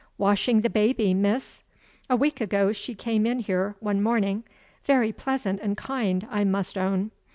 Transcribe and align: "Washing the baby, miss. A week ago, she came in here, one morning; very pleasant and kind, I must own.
"Washing 0.17 0.61
the 0.61 0.69
baby, 0.71 1.13
miss. 1.13 1.61
A 2.09 2.15
week 2.15 2.41
ago, 2.41 2.71
she 2.71 2.95
came 2.95 3.27
in 3.27 3.37
here, 3.37 3.75
one 3.79 4.01
morning; 4.01 4.43
very 4.83 5.11
pleasant 5.11 5.59
and 5.61 5.77
kind, 5.77 6.27
I 6.31 6.43
must 6.43 6.75
own. 6.75 7.11